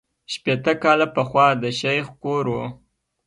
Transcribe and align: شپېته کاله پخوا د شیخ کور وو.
شپېته 0.33 0.73
کاله 0.83 1.07
پخوا 1.15 1.47
د 1.61 1.63
شیخ 1.79 2.05
کور 2.23 2.45
وو. 2.53 2.63